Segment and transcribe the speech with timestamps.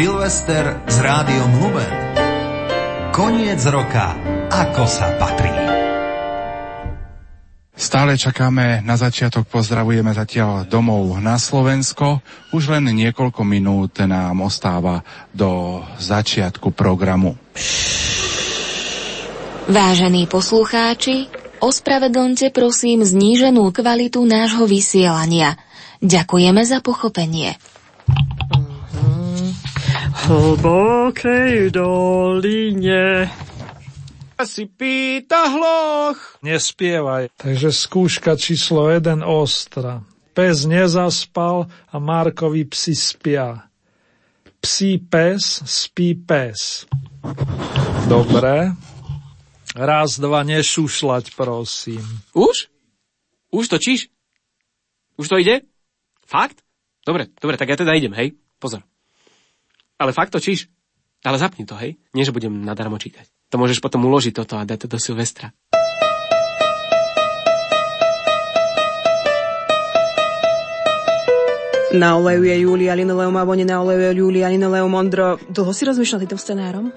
[0.00, 1.92] Silvester s rádiom Lumen.
[3.12, 4.16] Koniec roka,
[4.48, 5.52] ako sa patrí.
[7.76, 12.24] Stále čakáme na začiatok, pozdravujeme zatiaľ domov na Slovensko.
[12.56, 15.04] Už len niekoľko minút nám ostáva
[15.36, 17.36] do začiatku programu.
[19.68, 21.28] Vážení poslucháči,
[21.60, 25.60] ospravedlňte prosím zníženú kvalitu nášho vysielania.
[26.00, 27.60] Ďakujeme za pochopenie.
[30.30, 33.26] Hlbokej doline
[34.46, 36.38] si pýta hloch.
[36.46, 37.34] Nespievaj.
[37.34, 40.06] Takže skúška číslo 1 ostra.
[40.30, 43.66] Pes nezaspal a Markovi psi spia.
[44.62, 46.86] Psí pes, spí pes.
[48.06, 48.70] Dobre.
[49.74, 52.06] Raz, dva, nešušľať, prosím.
[52.38, 52.70] Už?
[53.50, 54.14] Už točíš?
[55.18, 55.66] Už to ide?
[56.22, 56.62] Fakt?
[57.02, 58.38] Dobre, dobre, tak ja teda idem, hej?
[58.62, 58.89] Pozor.
[60.00, 60.72] Ale fakt točíš?
[61.20, 62.00] Ale zapni to, hej?
[62.16, 63.28] Nie, že budem nadarmo čítať.
[63.52, 65.52] To môžeš potom uložiť toto a dať to do Silvestra.
[71.90, 75.42] Na oleju je Julia Linoleum alebo nie na oleju je Julia Linoleum Ondro.
[75.50, 76.94] Dlho si rozmýšľal týmto scenárom?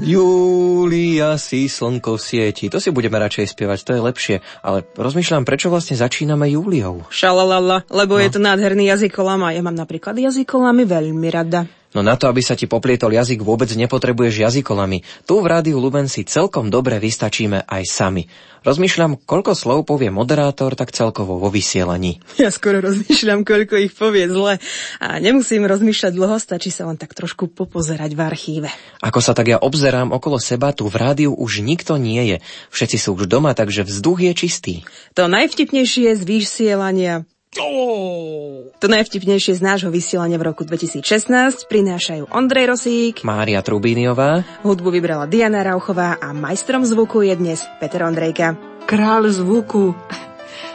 [0.00, 2.72] Julia si slnko sieti.
[2.72, 4.36] To si budeme radšej spievať, to je lepšie.
[4.64, 7.04] Ale rozmýšľam, prečo vlastne začíname Júliou.
[7.12, 8.24] Šalalala, lebo no.
[8.24, 11.68] je to nádherný jazykolam a ja mám napríklad jazykolamy veľmi rada.
[11.92, 15.04] No na to, aby sa ti poplietol jazyk, vôbec nepotrebuješ jazykolami.
[15.28, 18.24] Tu v rádiu Lumen si celkom dobre vystačíme aj sami.
[18.62, 22.22] Rozmýšľam, koľko slov povie moderátor, tak celkovo vo vysielaní.
[22.38, 24.62] Ja skoro rozmýšľam, koľko ich povie zle.
[25.02, 28.68] A nemusím rozmýšľať dlho, stačí sa len tak trošku popozerať v archíve.
[29.02, 32.36] Ako sa tak ja obzerám okolo seba, tu v rádiu už nikto nie je.
[32.70, 34.74] Všetci sú už doma, takže vzduch je čistý.
[35.18, 37.26] To najvtipnejšie z vysielania
[37.60, 38.72] Oh.
[38.80, 45.28] To najvtipnejšie z nášho vysielania v roku 2016 prinášajú Ondrej Rosík, Mária Trubíniová, hudbu vybrala
[45.28, 48.56] Diana Rauchová a majstrom zvuku je dnes Peter Ondrejka.
[48.88, 49.92] Král zvuku,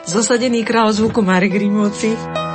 [0.05, 2.46] zosadený král zvuku Marek Grimovci.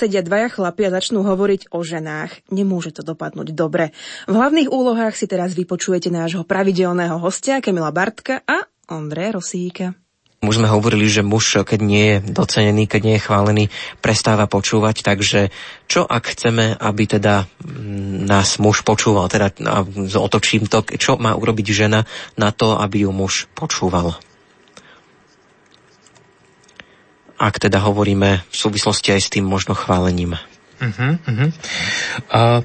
[0.00, 2.48] Sedia dvaja chlapi a začnú hovoriť o ženách.
[2.48, 3.92] Nemôže to dopadnúť dobre.
[4.24, 9.92] V hlavných úlohách si teraz vypočujete nášho pravidelného hostia Kemila Bartka a Ondreja Rosíka.
[10.40, 13.64] Už sme hovorili, že muž, keď nie je docenený, keď nie je chválený,
[14.00, 15.52] prestáva počúvať, takže
[15.84, 19.52] čo ak chceme, aby teda mm, nás muž počúval, teda
[20.16, 22.08] otočím to, čo má urobiť žena
[22.40, 24.16] na to, aby ju muž počúval?
[27.40, 30.36] Ak teda hovoríme v súvislosti aj s tým možno chválením.
[30.80, 31.48] Uh-huh, uh-huh.
[32.28, 32.60] Uh,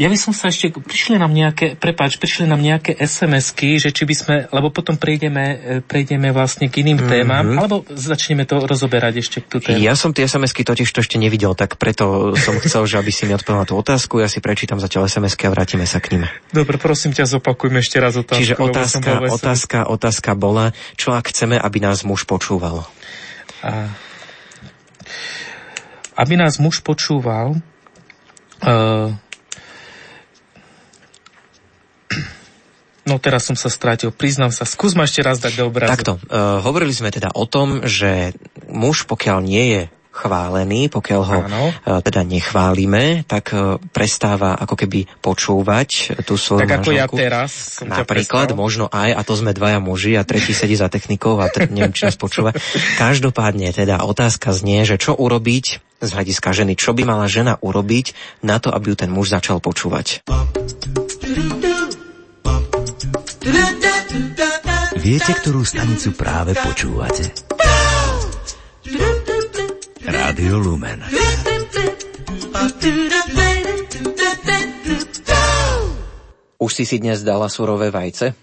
[0.00, 4.08] ja by som sa ešte, prišli nám nejaké, prepáč, prišli nám nejaké SMS-ky, že či
[4.08, 7.12] by sme, lebo potom prejdeme, e, prejdeme vlastne k iným mm-hmm.
[7.12, 9.76] témam, alebo začneme to rozoberať ešte tú tému.
[9.76, 13.28] Ja som tie SMS-ky totiž to ešte nevidel, tak preto som chcel, že aby si
[13.28, 16.24] mi odpovedal tú otázku, ja si prečítam zatiaľ SMS-ky a vrátime sa k ním.
[16.48, 18.40] Dobre, prosím ťa, zopakujme ešte raz otázku.
[18.40, 22.88] Čiže otázka, otázka, otázka bola, čo ak chceme, aby nás muž počúval?
[23.60, 23.92] A
[26.20, 27.56] aby nás muž počúval,
[28.64, 29.10] uh,
[33.08, 34.62] No teraz som sa strátil, priznám sa.
[34.62, 35.90] Skús ma ešte raz dať do obrazu.
[35.90, 38.38] Takto, uh, hovorili sme teda o tom, že
[38.70, 39.82] muž, pokiaľ nie je
[40.20, 41.62] chválený, pokiaľ ho Áno.
[41.72, 47.80] E, teda nechválime, tak e, prestáva ako keby počúvať tú svoju Tak ako ja teraz
[47.80, 51.48] som Napríklad, možno aj, a to sme dvaja muži a tretí sedí za technikou a
[51.48, 52.52] tr- neviem, či nás počúva.
[53.00, 58.16] Každopádne teda otázka znie, že čo urobiť z hľadiska ženy, čo by mala žena urobiť
[58.44, 60.24] na to, aby ju ten muž začal počúvať.
[65.00, 67.49] Viete, ktorú stanicu práve počúvate?
[70.10, 71.06] Rádio Lumen.
[76.58, 78.34] Už si si dnes dala surové vajce?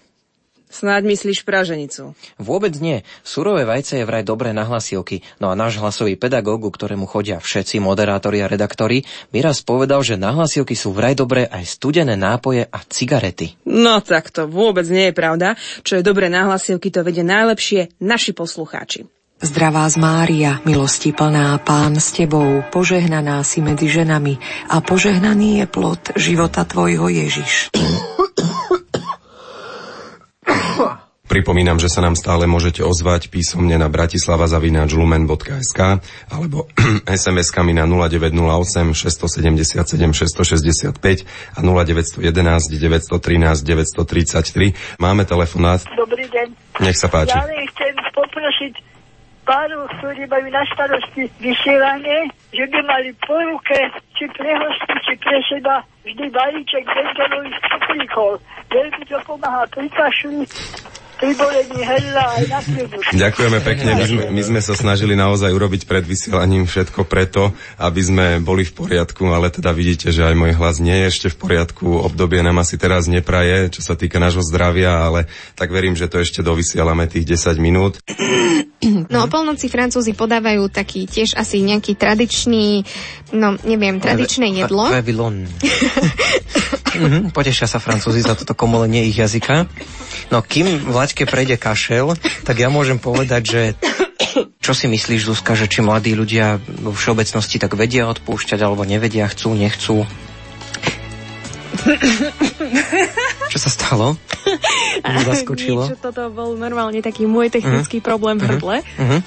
[0.72, 2.16] Snáď myslíš praženicu.
[2.40, 3.04] Vôbec nie.
[3.20, 5.20] Surové vajce je vraj dobré na hlasivky.
[5.44, 9.04] No a náš hlasový pedagóg, ktorému chodia všetci moderátori a redaktori,
[9.36, 13.60] mi raz povedal, že na hlasivky sú vraj dobré aj studené nápoje a cigarety.
[13.68, 15.52] No tak to vôbec nie je pravda.
[15.84, 19.17] Čo je dobré na hlasivky, to vedie najlepšie naši poslucháči.
[19.38, 24.34] Zdravá z Mária, milosti plná, Pán s Tebou, požehnaná si medzi ženami
[24.66, 27.70] a požehnaný je plod života Tvojho Ježiš.
[31.30, 35.80] Pripomínam, že sa nám stále môžete ozvať písomne na bratislava.lumen.sk
[36.34, 36.66] alebo
[37.06, 40.98] SMS-kami na 0908 677 665
[41.54, 44.98] a 0911 913 933.
[44.98, 45.86] Máme telefonát.
[45.94, 46.48] Dobrý deň.
[46.82, 47.38] Nech sa páči.
[47.38, 48.97] Ja chcem poprosiť
[49.48, 53.80] párov, ktorí majú na starosti vysielanie, že by mali po ruke,
[54.12, 58.30] či pre hosty, či pre seba, vždy balíček benzolových cuklíkov.
[58.68, 60.44] Veľmi to pomáha pri kašli,
[63.10, 63.90] Ďakujeme pekne.
[63.98, 67.50] My sme, my sme sa snažili naozaj urobiť pred vysielaním všetko preto,
[67.82, 71.28] aby sme boli v poriadku, ale teda vidíte, že aj môj hlas nie je ešte
[71.34, 71.86] v poriadku.
[72.06, 75.26] Obdobie nám asi teraz nepraje, čo sa týka nášho zdravia, ale
[75.58, 77.98] tak verím, že to ešte dovysielame tých 10 minút.
[79.10, 82.86] No o polnoci Francúzi podávajú taký tiež asi nejaký tradičný,
[83.34, 84.86] no neviem, tradičné jedlo.
[86.98, 89.70] mm-hmm, potešia sa Francúzi za toto komolenie ich jazyka.
[90.34, 93.62] No kým Vlaďke prejde kašel, tak ja môžem povedať, že
[94.58, 99.24] čo si myslíš, Zuzka, že či mladí ľudia vo všeobecnosti tak vedia odpúšťať, alebo nevedia,
[99.30, 100.04] chcú, nechcú?
[103.52, 104.06] Čo sa stalo?
[105.24, 105.88] Zaskočilo?
[105.88, 108.08] Nič, toto bol normálne taký môj technický uh-huh.
[108.08, 108.76] problém v hrdle.
[108.82, 109.20] Uh-huh.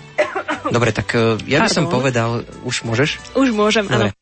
[0.69, 1.77] Dobre, tak uh, ja by Pardon.
[1.77, 2.29] som povedal,
[2.67, 3.17] už môžeš?
[3.33, 4.13] Už môžem, áno.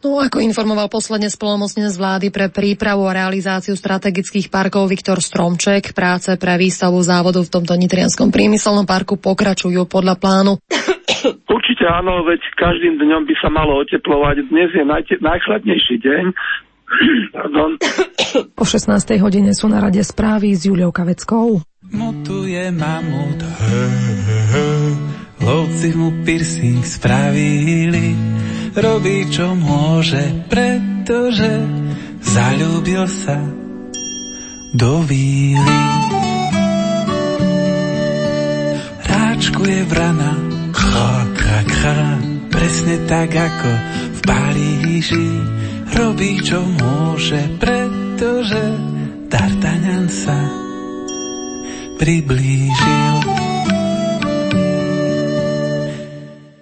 [0.00, 6.34] No, ako informoval posledne spolomocnenec vlády pre prípravu a realizáciu strategických parkov Viktor Stromček, práce
[6.40, 10.52] pre výstavu závodu v tomto nitrianskom priemyselnom parku pokračujú podľa plánu.
[11.46, 14.48] Určite áno, veď každým dňom by sa malo oteplovať.
[14.48, 16.24] Dnes je naj- najchladnejší deň.
[17.36, 17.70] Pardon.
[18.58, 18.90] O 16.
[19.22, 21.62] hodine sú na rade správy s Juliou Kaveckou.
[21.90, 23.40] Mutuje mamut,
[25.42, 28.14] lovci mu piercing spravili
[28.76, 31.50] robí čo môže, pretože
[32.22, 33.38] zalúbil sa
[34.76, 35.78] do víly.
[39.06, 40.32] Ráčkuje vrana,
[40.70, 41.98] kha, kha, kha,
[42.52, 43.70] presne tak ako
[44.14, 45.28] v Paríži.
[45.90, 48.62] Robí čo môže, pretože
[49.26, 50.38] D'Artagnan sa
[51.98, 53.39] priblížil.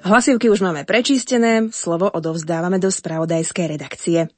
[0.08, 4.32] Hlasivky už máme prečistené, slovo odovzdávame do spravodajskej redakcie.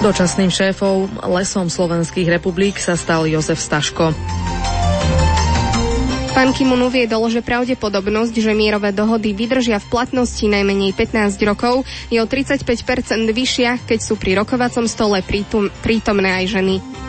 [0.00, 4.16] Dočasným šéfom lesom slovenských republik sa stal Jozef Staško.
[6.32, 12.18] Pán Kimun uviedol, že pravdepodobnosť, že mierové dohody vydržia v platnosti najmenej 15 rokov, je
[12.18, 12.64] o 35
[13.36, 15.20] vyššia, keď sú pri rokovacom stole
[15.84, 17.03] prítomné aj ženy.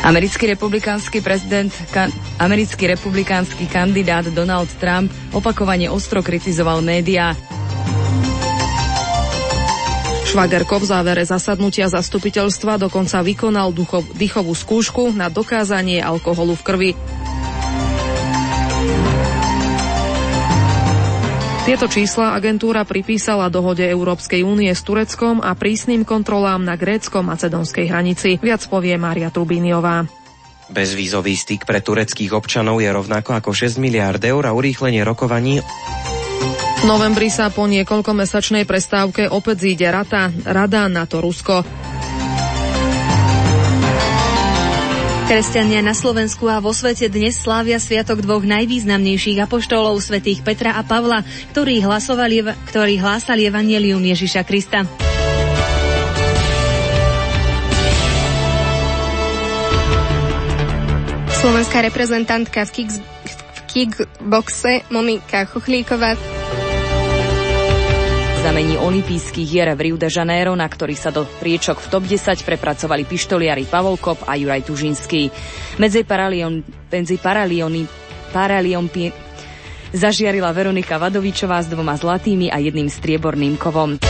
[0.00, 2.08] Americký republikánsky prezident, kan,
[2.40, 7.36] americký republikánsky kandidát Donald Trump opakovane ostro kritizoval médiá.
[10.30, 16.90] Švagerko v závere zasadnutia zastupiteľstva dokonca vykonal duchov, dýchovú skúšku na dokázanie alkoholu v krvi.
[21.60, 28.40] Tieto čísla agentúra pripísala dohode Európskej únie s Tureckom a prísnym kontrolám na grécko-macedonskej hranici.
[28.40, 30.08] Viac povie Mária Trubíniová.
[30.72, 35.60] Bezvízový styk pre tureckých občanov je rovnako ako 6 miliárd eur a urýchlenie rokovaní
[36.80, 41.79] v novembri sa po niekoľkomesačnej prestávke opäť zíde rata, rada to Rusko.
[45.30, 50.82] Kresťania na Slovensku a vo svete dnes slávia sviatok dvoch najvýznamnejších apoštolov svätých Petra a
[50.82, 51.22] Pavla,
[51.54, 54.82] ktorí, hlasovali, ktorí hlásali evanielium Ježiša Krista.
[61.30, 66.18] Slovenská reprezentantka v, kick, v kickboxe Monika Chochlíková
[68.40, 72.40] znamení olympijských hier v Rio de Janeiro, na ktorých sa do priečok v top 10
[72.40, 75.28] prepracovali pištoliari Pavol Kop a Juraj Tužinský.
[75.76, 77.84] Medzi, paralion, medzi paraliony,
[78.32, 79.12] paraliompi,
[79.92, 84.00] zažiarila Veronika Vadovičová s dvoma zlatými a jedným strieborným kovom.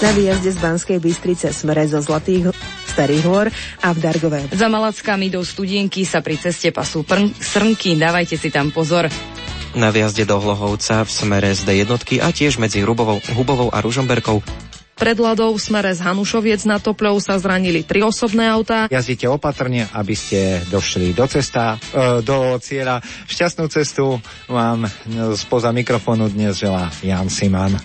[0.00, 2.56] Na výjazde z Banskej Bystrice smere zo Zlatých
[2.90, 3.46] Starých hôr
[3.80, 4.50] a v Dargové.
[4.50, 9.06] Za Malackami do studienky sa pri ceste pasú prn- srnky, dávajte si tam pozor.
[9.78, 14.42] Na viazde do Hlohovca v smere z jednotky a tiež medzi Hrubovou, Hubovou a Ružomberkou
[15.00, 18.84] Pred Ladou v smere z Hanušoviec na Topľou sa zranili tri osobné autá.
[18.92, 23.00] Jazdite opatrne, aby ste došli do cesta, e, do cieľa.
[23.24, 24.84] Šťastnú cestu vám
[25.40, 27.80] spoza mikrofónu dnes želá Jan Siman.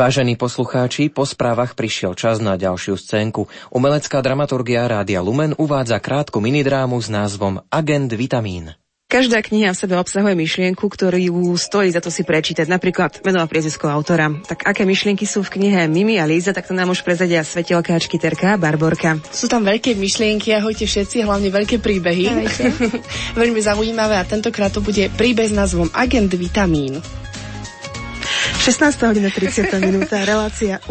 [0.00, 3.52] Vážení poslucháči, po správach prišiel čas na ďalšiu scénku.
[3.68, 8.72] Umelecká dramaturgia Rádia Lumen uvádza krátku minidrámu s názvom Agent Vitamín.
[9.12, 12.64] Každá kniha v sebe obsahuje myšlienku, ktorú stojí za to si prečítať.
[12.64, 14.32] Napríklad menová priezvisko autora.
[14.48, 18.16] Tak aké myšlienky sú v knihe Mimi a Líza, tak to nám už prezadia svetelkáčky
[18.16, 19.20] Terka a Barborka.
[19.28, 22.48] Sú tam veľké myšlienky, ahojte všetci, hlavne veľké príbehy.
[23.40, 27.19] Veľmi zaujímavé a tentokrát to bude príbeh s názvom Agent Vitamín.
[28.60, 29.00] 16.
[29.08, 29.72] hodina 30.
[29.80, 30.84] minúta, relácia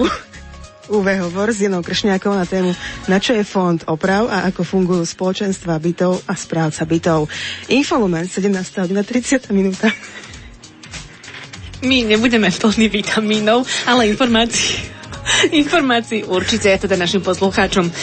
[0.89, 2.73] UV hovor s Jenou Kršňákou na tému
[3.05, 7.29] Na čo je fond oprav a ako fungujú spoločenstva bytov a správca bytov.
[7.69, 8.49] Infolumen 17.
[8.81, 9.93] hodina 30 minúta.
[11.85, 14.81] My nebudeme plní vitamínov, ale informácií,
[15.53, 17.93] informácií určite teda našim poslucháčom um,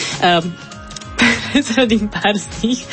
[1.51, 2.87] prezradím pár z nich.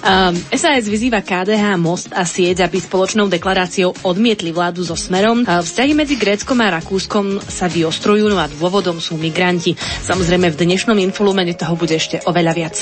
[0.00, 5.44] Um, SAS vyzýva KDH, Most a Sieť, aby spoločnou deklaráciou odmietli vládu so smerom.
[5.44, 9.76] Uh, vzťahy medzi Gréckom a Rakúskom sa vyostrujú, no a dôvodom sú migranti.
[10.08, 12.76] Samozrejme v dnešnom infolumene toho bude ešte oveľa viac.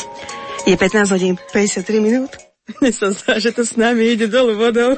[0.63, 2.39] Je 15 hodín 53 minút.
[2.79, 4.95] Mne sa zdá, že to s nami ide dolu vodou.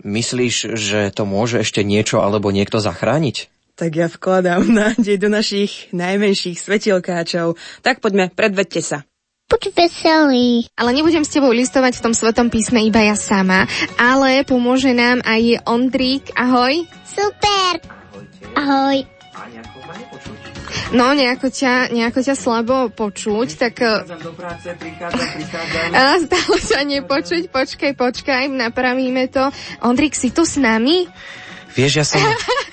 [0.00, 3.52] Myslíš, že to môže ešte niečo alebo niekto zachrániť?
[3.76, 7.60] Tak ja vkladám nádej do našich najmenších svetielkáčov.
[7.84, 9.04] Tak poďme, predvedte sa
[9.50, 10.70] buď veselý.
[10.78, 13.66] Ale nebudem s tebou listovať v tom svetom písme iba ja sama,
[13.98, 16.30] ale pomôže nám aj Ondrík.
[16.38, 16.86] Ahoj.
[17.02, 17.82] Super.
[18.54, 19.02] Ahoj.
[20.90, 23.74] No, nejako ťa, nejako ťa slabo počuť, tak...
[24.18, 25.88] do práce, prichádzam, prichádzam.
[25.94, 29.50] A stále ťa nepočuť, počkaj, počkaj, napravíme to.
[29.86, 31.06] Ondrik, si tu s nami?
[31.74, 32.22] Vieš, ja som,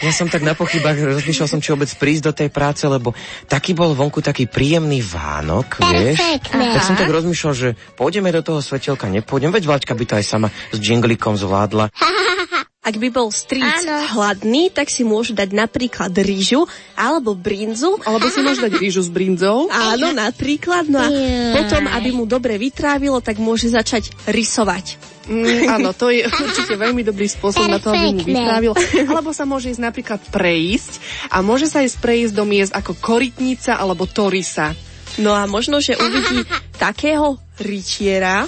[0.02, 3.14] ja som tak na pochybách, rozmýšľal som, či vôbec prísť do tej práce, lebo
[3.46, 6.18] taký bol vonku taký príjemný Vánok, vieš.
[6.50, 10.26] Tak som tak rozmýšľal, že pôjdeme do toho svetelka, nepôjdem, veď Vláčka by to aj
[10.26, 11.94] sama s džinglikom zvládla.
[12.88, 13.84] Ak by bol stric
[14.16, 16.64] hladný, tak si môže dať napríklad rýžu
[16.96, 18.00] alebo brinzu.
[18.08, 19.68] Alebo si môže dať rýžu s brinzou.
[19.68, 20.88] Áno, napríklad.
[20.88, 21.12] No a
[21.52, 24.96] potom, aby mu dobre vytrávilo, tak môže začať rysovať.
[25.28, 28.72] Mm, áno, to je určite veľmi dobrý spôsob na to, aby mu vytrávil.
[29.12, 33.76] Alebo sa môže ísť napríklad prejsť a môže sa ísť prejsť do miest ako korytnica
[33.76, 34.72] alebo torisa.
[35.20, 36.48] No a možno, že uvidí
[36.80, 38.48] takého rytiera,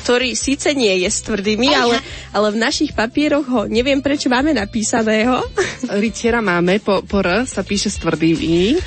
[0.00, 2.00] ktorý síce nie je s tvrdými, ale,
[2.32, 5.44] ale v našich papieroch ho neviem prečo máme napísaného.
[6.02, 8.80] Rytiera máme, po, po R sa píše s tvrdými.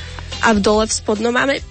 [0.43, 1.61] A v dole v spodnom máme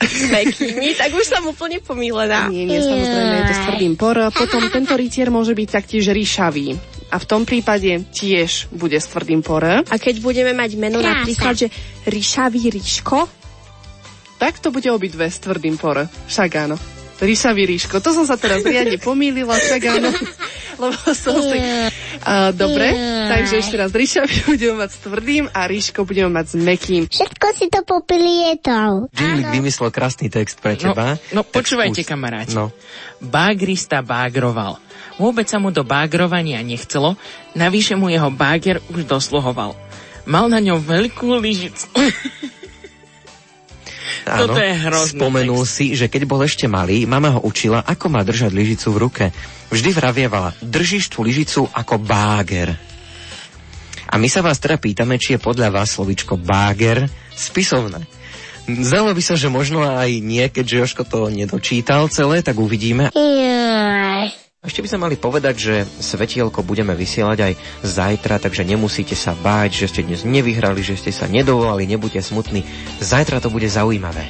[0.00, 2.48] s mekými, tak už som úplne pomílená.
[2.48, 4.16] Nie, nie, samozrejme je to s tvrdým por.
[4.32, 6.76] Potom tento rytier môže byť taktiež ríšavý.
[7.12, 9.62] A v tom prípade tiež bude s tvrdým por.
[9.62, 11.22] A keď budeme mať meno Krása.
[11.22, 11.68] napríklad, že
[12.08, 13.28] ríšavý ríško,
[14.36, 16.08] tak to bude obidve s tvrdým por.
[16.28, 16.95] Však áno.
[17.16, 18.04] Ríšavý ríško.
[18.04, 20.10] To som sa teraz riadne pomýlila, však áno.
[20.82, 21.58] Lebo som si...
[22.26, 22.92] Uh, dobre,
[23.32, 27.02] takže ešte raz ríšavý budeme mať s tvrdým a ríško budeme mať s mekým.
[27.08, 29.08] Všetko si to popilietol.
[29.16, 31.16] Jinglik vymyslel krásny text pre teba.
[31.32, 32.10] No, no počúvajte, skús.
[32.12, 32.52] kamaráti.
[32.52, 32.74] No.
[33.24, 34.76] Bágrista bágroval.
[35.16, 37.16] Vôbec sa mu do bágrovania nechcelo,
[37.56, 39.72] navyše mu jeho báger už dosluhoval.
[40.28, 41.88] Mal na ňom veľkú lyžicu.
[44.26, 45.74] Áno, Toto je hrozný Spomenul text.
[45.78, 49.24] si, že keď bol ešte malý, mama ho učila, ako má držať lyžicu v ruke.
[49.70, 52.74] Vždy vravievala, držíš tú lyžicu ako báger.
[54.10, 57.06] A my sa vás teda pýtame, či je podľa vás slovičko báger
[57.38, 58.02] spisovné.
[58.66, 63.14] Zdalo by sa, že možno aj nie, keďže Joško to nedočítal celé, tak uvidíme.
[63.14, 64.45] Yeah.
[64.66, 67.52] Ešte by sme mali povedať, že svetielko budeme vysielať aj
[67.86, 72.66] zajtra, takže nemusíte sa báť, že ste dnes nevyhrali, že ste sa nedovolali, nebuďte smutní.
[72.98, 74.26] Zajtra to bude zaujímavé.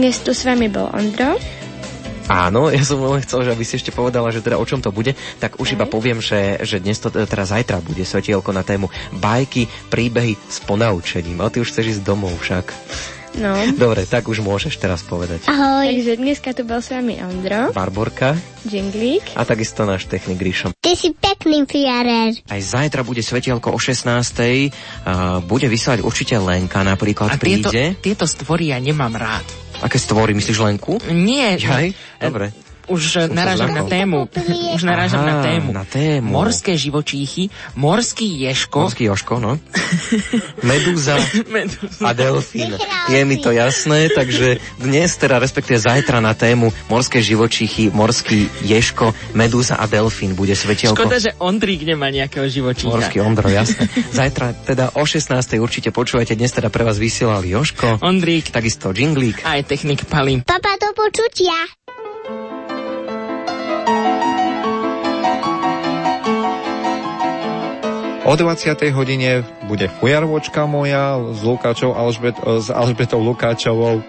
[0.00, 1.36] Dnes tu s vami bol Ondro.
[2.24, 4.88] Áno, ja som len chcel, že aby si ešte povedala, že teda o čom to
[4.88, 8.88] bude, tak už iba poviem, že, že dnes to teda zajtra bude svetielko na tému
[9.12, 11.44] bajky, príbehy s ponaučením.
[11.44, 12.72] A ty už chceš ísť domov však.
[13.34, 13.54] No.
[13.74, 15.46] Dobre, tak už môžeš teraz povedať.
[15.50, 15.90] Ahoj.
[15.90, 17.74] Takže dneska tu bol s vami Ondro.
[17.74, 18.38] Barborka.
[18.62, 19.34] Džinglík.
[19.34, 20.70] A takisto náš technik Gríšom.
[20.78, 22.38] Ty si pekný fiarer.
[22.46, 24.06] Aj zajtra bude svetielko o 16.
[24.06, 27.98] Uh, bude vysielať určite Lenka napríklad A príde.
[27.98, 29.46] Tieto, tieto stvory ja nemám rád.
[29.82, 30.32] Aké stvory?
[30.32, 31.02] Myslíš Lenku?
[31.10, 31.58] Nie.
[31.58, 31.92] Jaj?
[32.22, 32.63] Dobre.
[32.88, 34.28] Už narážam na tému.
[34.74, 35.68] Už narážam Aha, na tému.
[35.72, 36.28] na tému.
[36.32, 38.88] Morské živočíchy, morský ješko.
[38.88, 39.58] Morský joško, no.
[40.68, 41.16] Medúza
[41.48, 42.02] Medúza.
[42.04, 42.76] a delfín.
[43.08, 49.12] Je mi to jasné, takže dnes, teda respektíve zajtra na tému morské živočíchy, morský ješko,
[49.36, 50.96] medúza a delfín bude svetielko.
[50.98, 52.90] Škoda, že Ondrík nemá nejakého živočícha.
[52.90, 53.88] Morský Ondro, jasné.
[54.12, 55.34] Zajtra teda o 16.
[55.60, 58.00] určite počúvate, dnes teda pre vás vysielal Joško.
[58.00, 58.50] Ondrík.
[58.50, 59.42] Takisto Jinglík.
[59.44, 60.44] Aj technik Palím.
[60.44, 61.54] Papa, do počutia.
[68.24, 68.74] O 20.
[68.96, 74.00] hodine bude fujarvočka moja s, Lukáčou Alžbet, s Alžbetou Lukáčovou.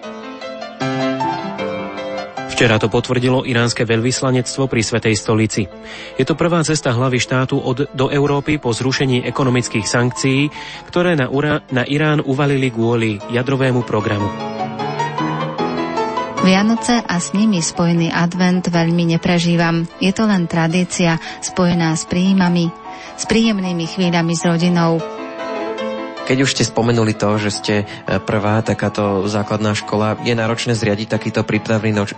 [2.55, 5.67] Včera to potvrdilo iránske veľvyslanectvo pri Svetej stolici.
[6.15, 10.47] Je to prvá cesta hlavy štátu od, do Európy po zrušení ekonomických sankcií,
[10.87, 14.54] ktoré na, Ura, na Irán uvalili kvôli jadrovému programu.
[16.45, 19.89] Vianoce a s nimi spojený advent veľmi neprežívam.
[19.97, 22.69] Je to len tradícia spojená s príjmami,
[23.17, 25.01] s príjemnými chvíľami s rodinou.
[26.29, 27.85] Keď už ste spomenuli to, že ste e,
[28.21, 32.13] prvá takáto základná škola, je náročné zriadiť takýto prípravný noč...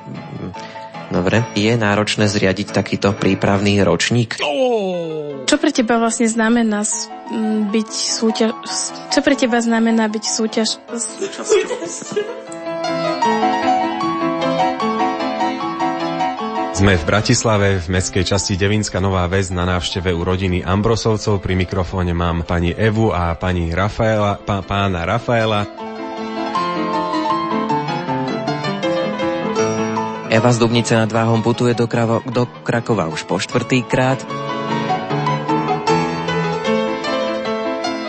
[1.08, 4.44] Dobre, je náročné zriadiť takýto prípravný ročník?
[5.48, 6.84] Čo pre teba vlastne znamená
[7.72, 8.52] byť súťaž...
[9.08, 10.84] Čo pre teba znamená byť súťaž...
[10.92, 12.12] s-
[16.78, 21.42] Sme v Bratislave, v mestskej časti Devínska Nová Väz na návšteve u rodiny Ambrosovcov.
[21.42, 25.66] Pri mikrofóne mám pani Evu a pani Rafaela, pá, pána Rafaela.
[30.30, 34.47] Eva z Dubnice nad Váhom putuje do, Kravo, do Krakova už po štvrtýkrát.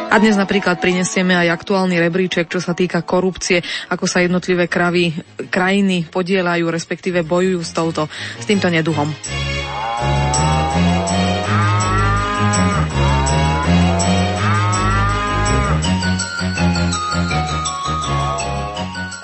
[0.09, 3.61] A dnes napríklad prinesieme aj aktuálny rebríček, čo sa týka korupcie,
[3.93, 5.13] ako sa jednotlivé kravy,
[5.53, 8.09] krajiny podielajú, respektíve bojujú s, touto,
[8.41, 9.13] s týmto neduhom.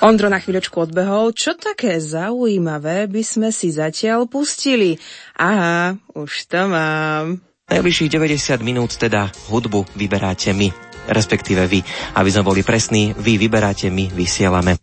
[0.05, 1.33] Ondro na chvíľočku odbehol.
[1.33, 5.01] Čo také zaujímavé by sme si zatiaľ pustili?
[5.41, 7.54] Aha, už to mám.
[7.65, 10.69] Najbližších 90 minút teda hudbu vyberáte my,
[11.09, 11.81] respektíve vy.
[12.13, 14.77] Aby sme boli presní, vy vyberáte, my vysielame.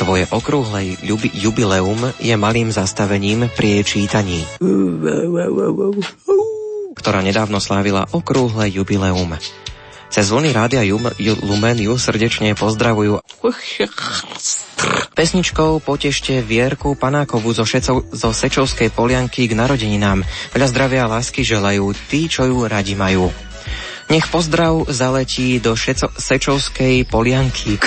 [0.00, 4.48] Tvoje okrúhle jubi- jubileum je malým zastavením pri jej čítaní,
[6.96, 9.36] ktorá nedávno slávila okrúhle jubileum.
[10.06, 10.80] Cez vlny rádia
[11.20, 13.20] Lumen ju srdečne pozdravujú
[15.16, 20.20] Pesničkou potešte Vierku Panákovú zo, Šecov, zo Sečovskej polianky k narodeninám.
[20.52, 23.32] Veľa zdravia a lásky želajú tí, čo ju radi majú.
[24.06, 27.80] Nech pozdrav zaletí do Šeco- Sečovskej polianky.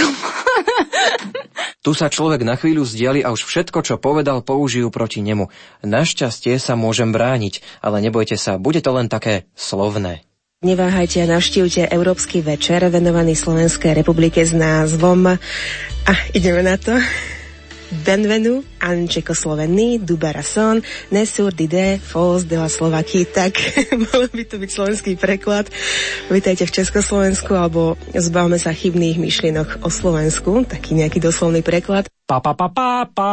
[1.80, 5.48] Tu sa človek na chvíľu zdiali a už všetko, čo povedal, použijú proti nemu.
[5.80, 10.29] Našťastie sa môžem brániť, ale nebojte sa, bude to len také slovné.
[10.60, 15.40] Neváhajte a navštívte Európsky večer venovaný Slovenskej republike s názvom
[16.04, 17.00] a ideme na to.
[18.04, 20.84] Benvenu an Čekoslovenný du Barason
[21.16, 23.24] Nesur d'idée fos de la Slovaquie.
[23.24, 23.56] Tak
[24.12, 25.72] malo by to byť slovenský preklad.
[26.28, 30.68] Vítajte v Československu alebo zbavme sa chybných myšlienok o Slovensku.
[30.68, 32.12] Taký nejaký doslovný preklad.
[32.30, 33.32] Pa, pa, pa, pa, pa.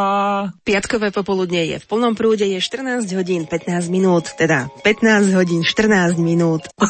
[0.65, 6.17] Piatkové popoludne je v plnom prúde, je 14 hodín 15 minút, teda 15 hodín 14
[6.17, 6.65] minút.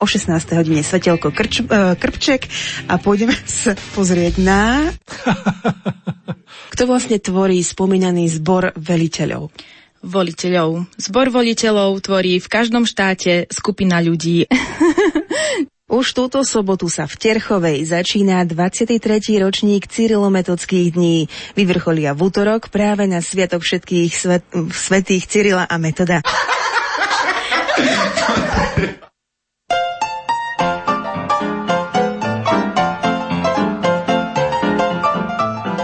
[0.00, 0.32] o 16.
[0.56, 2.48] hodine svetelko krč, e, Krpček
[2.88, 4.88] a pôjdeme sa pozrieť na...
[6.72, 9.52] Kto vlastne tvorí spomínaný zbor veliteľov?
[10.04, 10.84] voliteľov.
[11.00, 14.44] Zbor voliteľov tvorí v každom štáte skupina ľudí.
[15.84, 19.04] Už túto sobotu sa v Terchovej začína 23.
[19.36, 21.28] ročník Cyrilometodských dní.
[21.52, 26.24] Vyvrcholia v útorok práve na Sviatok všetkých svet, svetých Cyrila a Metoda.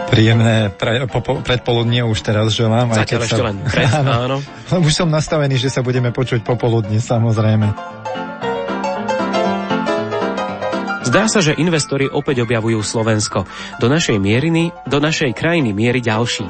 [0.08, 2.96] Príjemné pre, popo, predpoludnie už teraz želám.
[2.96, 3.84] aj Zatiaľ keď ešte len pred,
[4.24, 4.40] áno.
[4.80, 7.99] Už som nastavený, že sa budeme počuť popoludní, samozrejme.
[11.10, 13.42] Zdá sa, že investori opäť objavujú Slovensko.
[13.82, 16.46] Do našej mieriny, do našej krajiny mierí ďalší.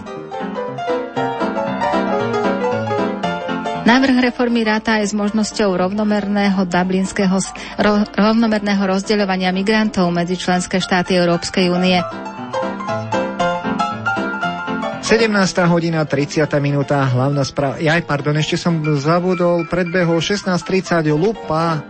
[3.88, 7.40] Návrh reformy ráta aj s možnosťou rovnomerného dublinského
[7.80, 11.96] ro, rovnomerného rozdeľovania migrantov medzi členské štáty Európskej únie.
[15.00, 15.24] 17.
[15.72, 16.44] hodina, 30.
[16.60, 17.80] minúta, hlavná správa.
[17.80, 21.80] Jaj, pardon, ešte som zabudol, predbehol 16.30, lupa.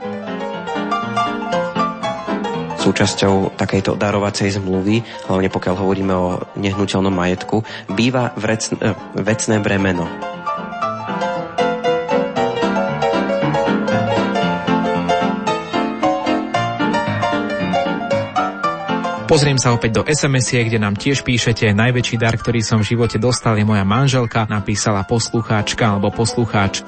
[2.91, 9.63] Súčasť súčasťou takejto darovacej zmluvy, hlavne pokiaľ hovoríme o nehnuteľnom majetku, býva vrecn- e, vecné
[9.63, 10.11] bremeno.
[19.31, 23.23] Pozriem sa opäť do sms kde nám tiež píšete, najväčší dar, ktorý som v živote
[23.23, 26.83] dostal je moja manželka, napísala poslucháčka alebo poslucháč.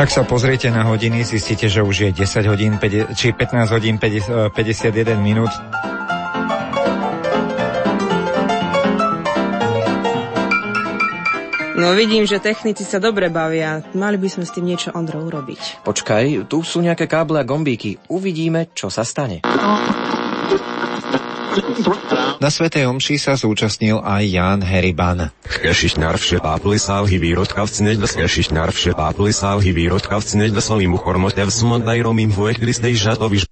[0.00, 2.80] Ak sa pozriete na hodiny, zistíte, že už je 10 hodín,
[3.12, 4.56] či 15 hodín 51
[5.20, 5.52] minút.
[11.76, 13.84] No vidím, že technici sa dobre bavia.
[13.92, 15.84] Mali by sme s tým niečo, Ondro, urobiť.
[15.84, 18.00] Počkaj, tu sú nejaké káble a gombíky.
[18.08, 19.44] Uvidíme, čo sa stane.
[22.40, 25.34] Na Svetej Omši sa zúčastnil aj Jan Heriban.
[25.44, 33.50] Kešišňarvše páplisál hivýrodkavci neďda kešišňarvše páplisál hivýrodkavci neďda svojím uchormotev smodajrom im vojklistej žatoviš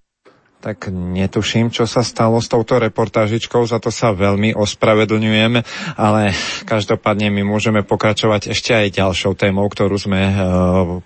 [0.59, 5.63] tak netuším, čo sa stalo s touto reportážičkou, za to sa veľmi ospravedlňujem,
[5.95, 6.35] ale
[6.67, 10.35] každopádne my môžeme pokračovať ešte aj ďalšou témou, ktorú sme uh,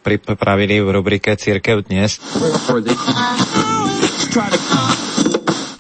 [0.01, 2.17] pripravili v rubrike Církev dnes.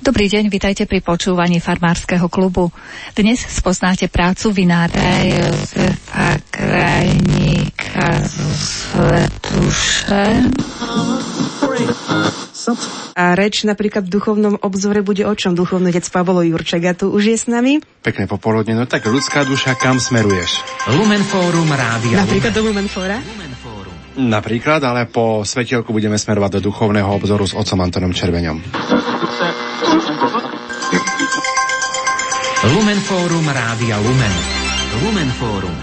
[0.02, 2.74] Dobrý deň, vitajte pri počúvaní farmárskeho klubu.
[3.14, 10.26] Dnes spoznáte prácu vinára Jozefa Krajníka z Svetuše.
[13.14, 15.54] A reč napríklad v duchovnom obzore bude o čom?
[15.54, 17.78] Duchovný dec Pavolo Jurčega tu už je s nami.
[18.02, 20.66] Pekné popoludne, no tak ľudská duša, kam smeruješ?
[20.98, 22.26] Lumenfórum Rádia.
[22.26, 23.22] Napríklad do Lumenfóra?
[24.18, 28.58] Napríklad, ale po svetielku budeme smerovať do duchovného obzoru s otcom Antonom Červeňom.
[32.62, 34.34] Lumenfórum Rádia Lumen.
[35.04, 35.76] Lumenfórum.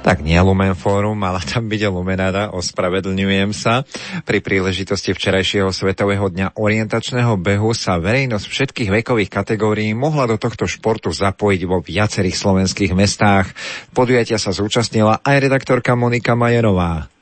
[0.00, 3.84] Tak nie Lumen Fórum, ale tam byť Lumenáda, ospravedlňujem sa.
[4.24, 10.64] Pri príležitosti včerajšieho Svetového dňa orientačného behu sa verejnosť všetkých vekových kategórií mohla do tohto
[10.64, 13.52] športu zapojiť vo viacerých slovenských mestách.
[13.92, 17.19] Podujatia sa zúčastnila aj redaktorka Monika Majerová.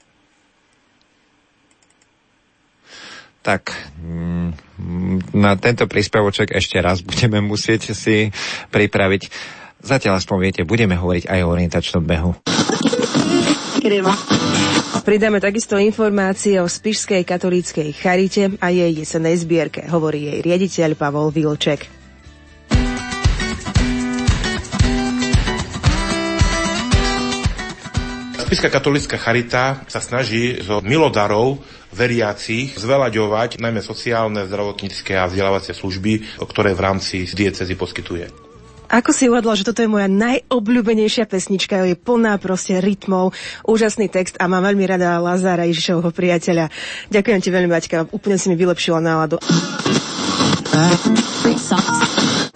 [3.48, 8.28] Tak mm, na tento príspevoček ešte raz budeme musieť si
[8.68, 9.32] pripraviť.
[9.80, 12.36] Zatiaľ aspoň viete, budeme hovoriť aj o orientačnom behu.
[15.08, 21.32] Pridáme takisto informácie o Spišskej katolíckej charite a jej jesenej zbierke, hovorí jej riaditeľ Pavol
[21.32, 21.88] Vilček.
[28.44, 36.40] Spišská katolická charita sa snaží zo milodarov veriacich zveľaďovať najmä sociálne, zdravotnícke a vzdelávacie služby,
[36.40, 38.48] ktoré v rámci diecezy poskytuje.
[38.88, 43.36] Ako si uvedla, že toto je moja najobľúbenejšia pesnička, je plná proste rytmov,
[43.68, 46.72] úžasný text a mám veľmi rada Lazára Ježišovho priateľa.
[47.12, 49.36] Ďakujem ti veľmi, Maťka, úplne si mi vylepšila náladu.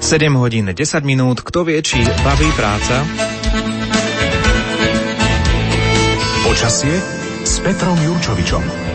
[0.01, 3.05] 7 hodín 10 minút, kto vie, či baví práca?
[6.49, 6.97] Počasie
[7.45, 8.92] s Petrom Jurčovičom.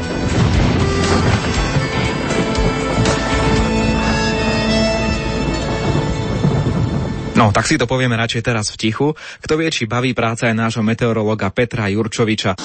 [7.38, 9.14] No, tak si to povieme radšej teraz v tichu.
[9.46, 12.58] Kto vie, či baví práca aj nášho meteorologa Petra Jurčoviča.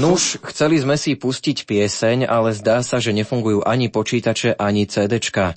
[0.00, 5.52] Nuž, chceli sme si pustiť pieseň, ale zdá sa, že nefungujú ani počítače, ani CDčka.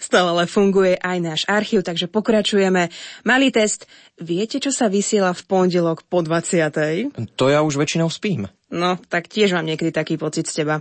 [0.00, 2.88] Stále ale funguje aj náš archív, takže pokračujeme.
[3.28, 3.84] Malý test.
[4.16, 7.12] Viete, čo sa vysiela v pondelok po 20.
[7.36, 8.48] To ja už väčšinou spím.
[8.72, 10.80] No, tak tiež mám niekedy taký pocit z teba.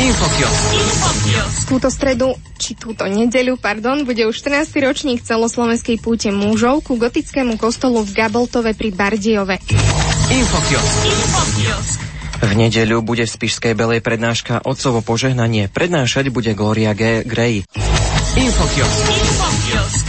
[0.00, 0.62] Infokiosk.
[1.68, 4.72] Túto stredu, či túto nedeľu, pardon, bude už 14.
[4.80, 9.60] ročník celoslovenskej púte mužov ku gotickému kostolu v Gaboltove pri Bardiove.
[10.32, 10.98] Infokiosk.
[11.06, 11.98] Infokiosk.
[12.42, 15.70] V nedeľu bude v Spišskej Belej prednáška Otcovo požehnanie.
[15.70, 17.22] Prednášať bude Gloria G.
[17.22, 17.62] Gray.
[18.32, 19.04] Infokiosk.
[19.12, 20.04] Infokiosk.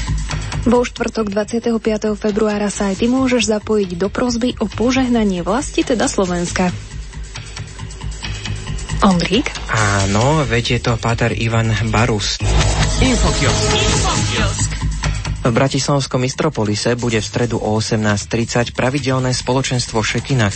[0.63, 2.15] Vo štvrtok 25.
[2.15, 6.71] februára sa aj ty môžeš zapojiť do prozby o požehnanie vlasti, teda Slovenska.
[9.03, 9.51] Ondrík?
[9.67, 12.39] Áno, veď je to páter Ivan Barus.
[13.03, 13.67] Infokiosk.
[13.75, 14.69] Infokiosk.
[15.43, 20.47] V Bratislavskom Mistropolise bude v stredu o 18.30 pravidelné spoločenstvo Šekina.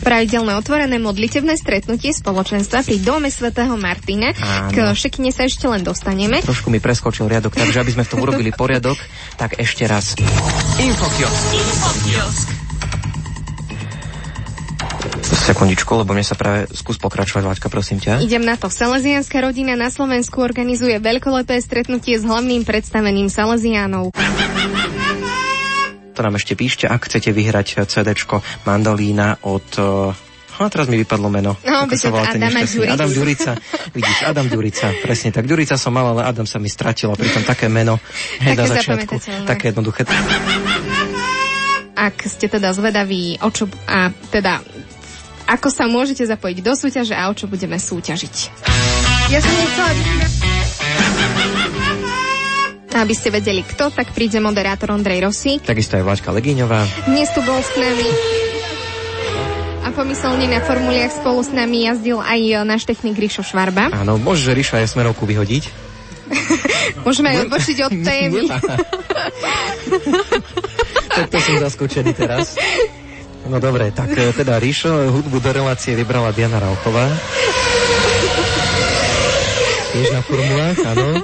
[0.00, 4.32] Pravidelné otvorené modlitebné stretnutie spoločenstva pri dome svätého Martina.
[4.32, 4.72] Áno.
[4.72, 6.40] K šekine sa ešte len dostaneme.
[6.40, 8.96] Trošku mi preskočil riadok, takže aby sme v tom urobili poriadok,
[9.36, 10.16] tak ešte raz.
[10.80, 11.44] Infokiosk.
[11.52, 12.48] Infokiosk.
[15.20, 18.22] Sekundičku, lebo mne sa práve skús pokračovať, Váčka, prosím ťa.
[18.22, 18.70] Idem na to.
[18.70, 24.14] Salesianská rodina na Slovensku organizuje veľkolepé stretnutie s hlavným predstavením Salesiánov.
[26.14, 28.12] To nám ešte píšte, ak chcete vyhrať CD
[28.66, 29.68] Mandolína od...
[30.60, 31.56] A teraz mi vypadlo meno.
[31.64, 32.68] No, volá ten Adama?
[32.68, 32.84] Ďuricu.
[32.84, 33.50] Adam Ďurica.
[33.96, 34.92] Vidíš, Adam Ďurica.
[35.00, 35.48] Presne tak.
[35.48, 37.96] Ďurica som mal, ale Adam sa mi stratil a pritom také meno.
[38.44, 39.14] Hej, Také na začiatku.
[39.48, 40.04] Také jednoduché.
[41.96, 44.60] Ak ste teda zvedaví, o čo, a teda
[45.50, 48.34] ako sa môžete zapojiť do súťaže a o čo budeme súťažiť.
[49.32, 49.90] Ja som nechcela...
[52.90, 55.62] Aby ste vedeli kto, tak príde moderátor Ondrej Rosík.
[55.62, 56.82] Takisto aj Vláčka Legíňová.
[57.06, 58.08] Dnes tu bol s nami
[59.80, 63.88] a pomyselne na formuliach spolu s nami jazdil aj náš technik Ríšo Švarba.
[63.90, 65.90] Áno, môžeš Ríša aj smerovku vyhodiť.
[67.06, 68.46] Môžeme aj odbočiť od témy.
[71.16, 72.54] tak to som zaskočený teraz.
[73.50, 77.10] No dobre, tak e, teda Ríšo, hudbu do relácie vybrala Diana Rauchová.
[79.90, 81.18] Tiež na formulách, áno.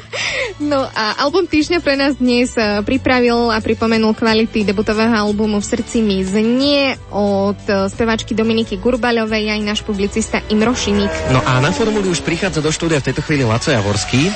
[0.57, 5.69] No a album týždňa pre nás dnes e, pripravil a pripomenul kvality debutového albumu V
[5.69, 11.12] srdci mi znie od e, speváčky Dominiky Gurbaľovej aj náš publicista Imro Šimik.
[11.29, 14.33] No a na formuli už prichádza do štúdia v tejto chvíli Laco Javorský.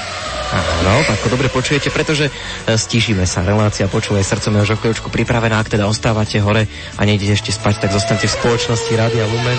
[0.51, 2.33] Áno, ako dobre počujete, pretože e,
[2.77, 3.41] stíšime sa.
[3.41, 5.57] Relácia počúvaj srdcom je už chvíľočku pripravená.
[5.57, 6.69] Ak teda ostávate hore
[7.01, 9.59] a nejdete ešte spať, tak zostanete v spoločnosti Rádia Lumen.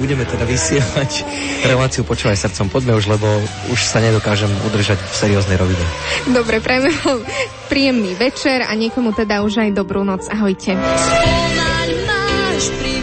[0.00, 1.28] Budeme teda vysielať
[1.68, 2.72] reláciu Počúvaj srdcom.
[2.72, 3.28] Poďme už, lebo
[3.68, 5.84] už sa nedokážem udržať v serióznej rovine.
[6.32, 7.20] Dobre, prajme vám
[7.68, 10.24] príjemný večer a niekomu teda už aj dobrú noc.
[10.32, 10.72] Ahojte.
[10.72, 12.99] Pomaň máš pri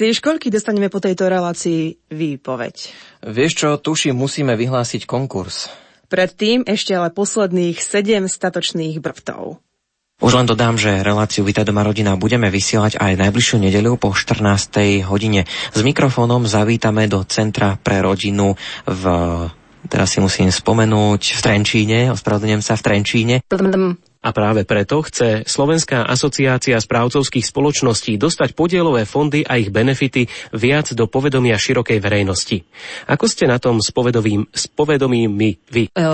[0.00, 2.88] myslíš, koľky dostaneme po tejto relácii výpoveď?
[3.20, 5.68] Vieš čo, tuším, musíme vyhlásiť konkurs.
[6.08, 9.60] Predtým ešte ale posledných 7 statočných brvtov.
[10.24, 15.04] Už len dodám, že reláciu Vítaj doma rodina budeme vysielať aj najbližšiu nedeľu po 14.
[15.04, 15.44] hodine.
[15.76, 18.56] S mikrofónom zavítame do Centra pre rodinu
[18.88, 19.04] v
[19.88, 23.36] teraz si musím spomenúť v Trenčíne, ospravedlňujem sa v Trenčíne.
[24.20, 30.92] A práve preto chce Slovenská asociácia správcovských spoločností dostať podielové fondy a ich benefity viac
[30.92, 32.60] do povedomia širokej verejnosti.
[33.08, 35.88] Ako ste na tom s, povedovým, s povedomím my, vy?
[35.96, 36.04] V,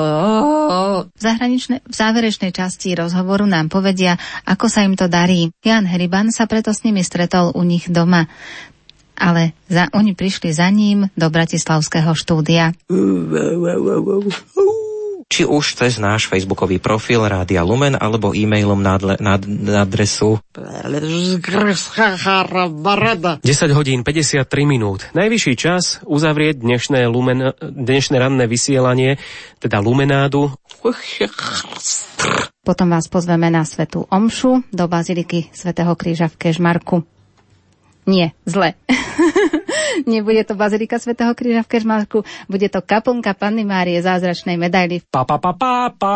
[1.19, 4.15] zahraničnej, v záverečnej časti rozhovoru nám povedia,
[4.47, 5.51] ako sa im to darí.
[5.67, 8.31] Jan Heriban sa preto s nimi stretol u nich doma.
[9.17, 12.77] Ale za, oni prišli za ním do Bratislavského štúdia.
[15.27, 20.39] Či už cez náš facebookový profil Rádia Lumen alebo e-mailom na, na, na adresu
[23.43, 23.43] 10
[23.75, 25.11] hodín 53 minút.
[25.19, 29.19] Najvyšší čas uzavrieť dnešné, lumen, dnešné ranné vysielanie,
[29.59, 30.55] teda Lumenádu.
[32.63, 37.16] Potom vás pozveme na Svetú Omšu do Baziliky Svetého kríža v Kežmarku.
[38.07, 38.79] Nie, zle.
[40.11, 45.03] Nebude to Bazilika Svetého kríža v Kežmarku, bude to kaplnka Panny Márie zázračnej medaily.
[45.11, 46.15] Pa, pa, pa, pa, pa.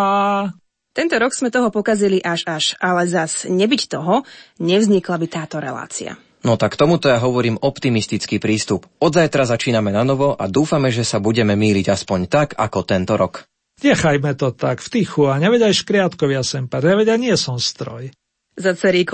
[0.91, 4.27] Tento rok sme toho pokazili až až, ale zas nebyť toho,
[4.59, 6.19] nevznikla by táto relácia.
[6.41, 8.89] No tak tomuto ja hovorím optimistický prístup.
[8.97, 13.15] Od zajtra začíname na novo a dúfame, že sa budeme míliť aspoň tak, ako tento
[13.15, 13.45] rok.
[13.81, 18.13] Nechajme to tak, v tichu a neveď aj škriatkovia sem per, neveď nie som stroj.
[18.57, 19.09] Za celý,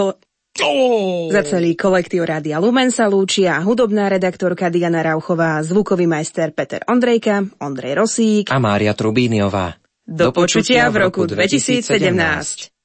[0.59, 6.85] ko- Za celý kolektív Rádia Lumen sa lúčia hudobná redaktorka Diana Rauchová, zvukový majster Peter
[6.85, 9.77] Ondrejka, Ondrej Rosík A Mária Trubíniová.
[10.07, 12.76] Do počutia v roku 2017.